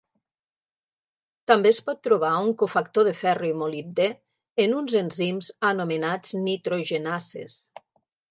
També 1.51 1.69
es 1.71 1.81
pot 1.89 1.99
trobar 2.07 2.31
un 2.45 2.49
cofactor 2.61 3.05
de 3.09 3.13
ferro 3.19 3.47
i 3.49 3.53
molibdè 3.59 4.07
en 4.65 4.75
uns 4.79 4.97
enzims 5.03 5.51
anomenats 5.73 6.35
nitrogenases. 6.47 7.59